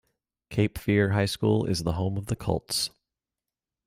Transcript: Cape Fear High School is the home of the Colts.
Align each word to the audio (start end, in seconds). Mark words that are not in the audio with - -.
Cape 0.49 0.79
Fear 0.79 1.09
High 1.11 1.27
School 1.27 1.65
is 1.67 1.83
the 1.83 1.91
home 1.93 2.17
of 2.17 2.25
the 2.25 2.35
Colts. 2.35 2.89